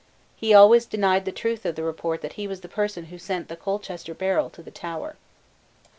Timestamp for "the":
1.25-1.31, 1.75-1.83, 2.61-2.67, 3.49-3.55, 4.63-4.71